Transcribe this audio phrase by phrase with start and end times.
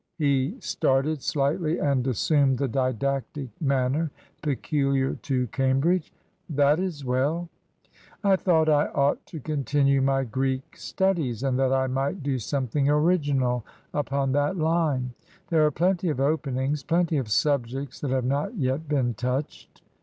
[0.17, 4.09] He started slightly and assumed the didactic manner
[4.41, 6.11] peculiar to Cambridge.
[6.49, 7.49] "That is well.""
[8.23, 12.89] I thought I ought to continue my Greek studies, and that I might do something
[12.89, 15.13] original upon that line.
[15.49, 19.83] There are plenty of openings, plenty of subjects that have not yet been touched."